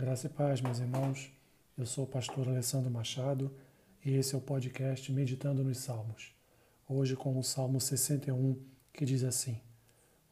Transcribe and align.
Graça 0.00 0.28
e 0.28 0.30
paz, 0.30 0.62
meus 0.62 0.78
irmãos. 0.78 1.30
Eu 1.76 1.84
sou 1.84 2.04
o 2.04 2.06
pastor 2.06 2.48
Alessandro 2.48 2.90
Machado 2.90 3.54
e 4.02 4.14
esse 4.14 4.34
é 4.34 4.38
o 4.38 4.40
podcast 4.40 5.12
Meditando 5.12 5.62
nos 5.62 5.76
Salmos. 5.76 6.34
Hoje 6.88 7.14
com 7.14 7.38
o 7.38 7.44
Salmo 7.44 7.78
61, 7.78 8.58
que 8.94 9.04
diz 9.04 9.22
assim: 9.22 9.60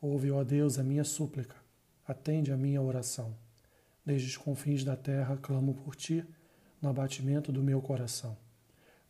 Ouve, 0.00 0.30
ó 0.30 0.42
Deus, 0.42 0.78
a 0.78 0.82
minha 0.82 1.04
súplica, 1.04 1.54
atende 2.06 2.50
a 2.50 2.56
minha 2.56 2.80
oração. 2.80 3.36
Desde 4.06 4.28
os 4.28 4.38
confins 4.38 4.84
da 4.84 4.96
terra 4.96 5.36
clamo 5.36 5.74
por 5.74 5.94
ti, 5.94 6.24
no 6.80 6.88
abatimento 6.88 7.52
do 7.52 7.62
meu 7.62 7.82
coração. 7.82 8.38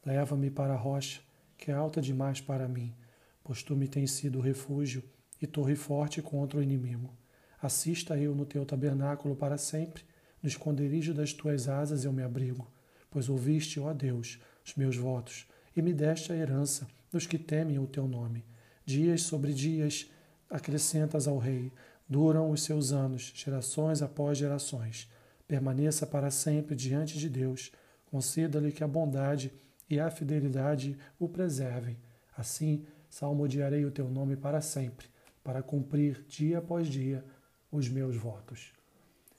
Leva-me 0.04 0.50
para 0.50 0.72
a 0.74 0.76
rocha, 0.76 1.20
que 1.56 1.70
é 1.70 1.74
alta 1.74 2.02
demais 2.02 2.40
para 2.40 2.66
mim, 2.66 2.92
pois 3.44 3.62
tu 3.62 3.76
me 3.76 3.86
tens 3.86 4.10
sido 4.10 4.40
refúgio 4.40 5.04
e 5.40 5.46
torre 5.46 5.76
forte 5.76 6.20
contra 6.20 6.58
o 6.58 6.62
inimigo. 6.64 7.16
Assista 7.62 8.18
eu 8.18 8.34
no 8.34 8.44
teu 8.44 8.66
tabernáculo 8.66 9.36
para 9.36 9.56
sempre 9.56 10.04
no 10.42 10.48
esconderijo 10.48 11.12
das 11.12 11.32
tuas 11.32 11.68
asas 11.68 12.04
eu 12.04 12.12
me 12.12 12.22
abrigo, 12.22 12.70
pois 13.10 13.28
ouviste, 13.28 13.80
ó 13.80 13.92
Deus, 13.92 14.38
os 14.64 14.74
meus 14.74 14.96
votos, 14.96 15.46
e 15.76 15.82
me 15.82 15.92
deste 15.92 16.32
a 16.32 16.36
herança 16.36 16.86
dos 17.10 17.26
que 17.26 17.38
temem 17.38 17.78
o 17.78 17.86
teu 17.86 18.06
nome. 18.06 18.44
Dias 18.84 19.22
sobre 19.22 19.52
dias 19.52 20.10
acrescentas 20.50 21.26
ao 21.26 21.38
rei, 21.38 21.72
duram 22.08 22.50
os 22.50 22.62
seus 22.62 22.92
anos, 22.92 23.32
gerações 23.34 24.02
após 24.02 24.38
gerações. 24.38 25.10
Permaneça 25.46 26.06
para 26.06 26.30
sempre 26.30 26.74
diante 26.74 27.18
de 27.18 27.28
Deus, 27.28 27.72
conceda-lhe 28.06 28.72
que 28.72 28.84
a 28.84 28.88
bondade 28.88 29.52
e 29.88 29.98
a 29.98 30.10
fidelidade 30.10 30.96
o 31.18 31.28
preservem. 31.28 31.96
Assim, 32.36 32.86
salmodiarei 33.08 33.84
o 33.84 33.90
teu 33.90 34.08
nome 34.08 34.36
para 34.36 34.60
sempre, 34.60 35.06
para 35.42 35.62
cumprir 35.62 36.24
dia 36.28 36.58
após 36.58 36.86
dia 36.88 37.24
os 37.70 37.88
meus 37.88 38.16
votos. 38.16 38.77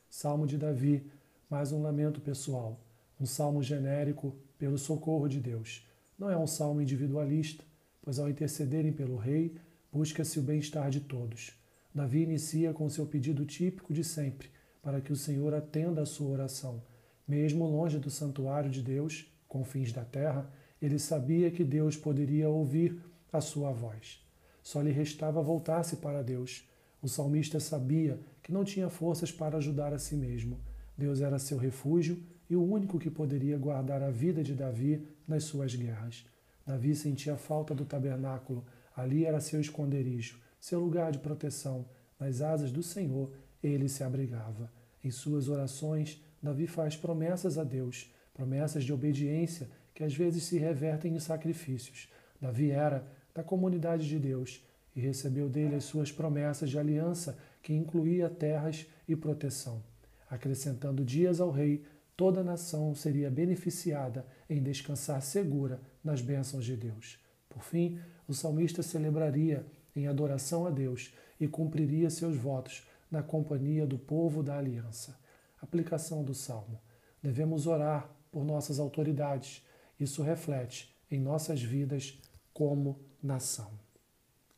Salmo 0.10 0.48
de 0.48 0.58
Davi, 0.58 1.06
mais 1.48 1.72
um 1.72 1.84
lamento 1.84 2.20
pessoal, 2.20 2.80
um 3.22 3.28
salmo 3.28 3.62
genérico 3.62 4.36
pelo 4.58 4.76
socorro 4.76 5.28
de 5.28 5.40
Deus. 5.40 5.88
Não 6.18 6.32
é 6.32 6.36
um 6.36 6.48
salmo 6.48 6.82
individualista, 6.82 7.64
pois 8.02 8.18
ao 8.18 8.28
intercederem 8.28 8.92
pelo 8.92 9.18
rei, 9.18 9.56
busca-se 9.94 10.40
o 10.40 10.42
bem-estar 10.42 10.90
de 10.90 11.00
todos. 11.02 11.52
Davi 11.94 12.24
inicia 12.24 12.74
com 12.74 12.90
seu 12.90 13.06
pedido 13.06 13.46
típico 13.46 13.94
de 13.94 14.04
sempre, 14.04 14.50
para 14.82 15.00
que 15.00 15.14
o 15.14 15.16
Senhor 15.16 15.54
atenda 15.54 16.02
a 16.02 16.08
sua 16.08 16.32
oração. 16.32 16.82
Mesmo 17.28 17.68
longe 17.68 18.00
do 18.00 18.10
santuário 18.10 18.72
de 18.72 18.82
Deus, 18.82 19.32
confins 19.48 19.94
da 19.94 20.04
terra, 20.04 20.52
ele 20.82 20.98
sabia 20.98 21.52
que 21.52 21.64
Deus 21.64 21.96
poderia 21.96 22.50
ouvir 22.50 23.00
a 23.32 23.40
sua 23.40 23.72
voz. 23.72 24.26
Só 24.64 24.82
lhe 24.82 24.92
restava 24.92 25.40
voltar-se 25.42 25.98
para 25.98 26.24
Deus. 26.24 26.68
O 27.02 27.08
salmista 27.08 27.60
sabia 27.60 28.20
que 28.44 28.52
não 28.52 28.64
tinha 28.64 28.90
forças 28.90 29.32
para 29.32 29.58
ajudar 29.58 29.94
a 29.94 30.00
si 30.00 30.16
mesmo. 30.16 30.60
Deus 30.98 31.22
era 31.22 31.40
seu 31.40 31.58
refúgio 31.58 32.22
e 32.50 32.56
o 32.56 32.64
único 32.64 33.00
que 33.00 33.10
poderia 33.10 33.58
guardar 33.58 34.04
a 34.04 34.10
vida 34.10 34.44
de 34.44 34.54
Davi 34.54 35.08
nas 35.28 35.46
suas 35.46 35.74
guerras. 35.76 36.26
Davi 36.66 36.96
sentia 36.96 37.38
falta 37.38 37.74
do 37.74 37.86
tabernáculo, 37.86 38.66
ali 38.96 39.26
era 39.26 39.40
seu 39.40 39.62
esconderijo, 39.62 40.40
seu 40.60 40.80
lugar 40.80 41.12
de 41.12 41.20
proteção. 41.20 41.86
Nas 42.20 42.42
asas 42.42 42.72
do 42.72 42.84
Senhor 42.84 43.32
ele 43.64 43.88
se 43.88 44.04
abrigava. 44.04 44.72
Em 45.04 45.10
suas 45.10 45.48
orações, 45.48 46.22
Davi 46.44 46.68
faz 46.68 46.98
promessas 46.98 47.58
a 47.58 47.64
Deus, 47.64 48.14
promessas 48.34 48.84
de 48.84 48.92
obediência 48.92 49.70
que 49.94 50.04
às 50.04 50.14
vezes 50.14 50.44
se 50.44 50.58
revertem 50.58 51.16
em 51.16 51.20
sacrifícios. 51.20 52.10
Davi 52.42 52.72
era 52.72 53.08
da 53.34 53.44
comunidade 53.44 54.08
de 54.08 54.20
Deus 54.20 54.64
e 54.96 55.00
recebeu 55.00 55.50
dele 55.50 55.76
as 55.76 55.84
suas 55.84 56.12
promessas 56.12 56.70
de 56.70 56.78
aliança 56.78 57.38
que 57.62 57.74
incluía 57.74 58.30
terras 58.30 58.88
e 59.08 59.16
proteção. 59.16 59.84
Acrescentando 60.30 61.04
dias 61.04 61.40
ao 61.40 61.52
rei, 61.52 61.84
toda 62.16 62.42
a 62.42 62.44
nação 62.44 62.94
seria 62.94 63.30
beneficiada 63.30 64.26
em 64.50 64.62
descansar 64.62 65.22
segura 65.22 65.82
nas 66.04 66.22
bênçãos 66.22 66.66
de 66.66 66.76
Deus. 66.76 67.20
Por 67.48 67.64
fim, 67.64 68.00
o 68.28 68.34
salmista 68.34 68.84
celebraria 68.84 69.66
em 69.96 70.08
adoração 70.08 70.66
a 70.66 70.70
Deus 70.70 71.14
e 71.40 71.48
cumpriria 71.48 72.10
seus 72.10 72.36
votos 72.36 72.88
na 73.10 73.24
companhia 73.24 73.88
do 73.88 73.98
povo 73.98 74.44
da 74.44 74.58
aliança. 74.58 75.18
Aplicação 75.62 76.24
do 76.24 76.34
salmo. 76.34 76.80
Devemos 77.22 77.66
orar 77.66 78.10
por 78.32 78.46
nossas 78.46 78.80
autoridades. 78.80 79.66
Isso 80.00 80.22
reflete 80.22 80.96
em 81.10 81.20
nossas 81.20 81.62
vidas 81.62 82.20
como 82.54 83.00
nação. 83.22 83.89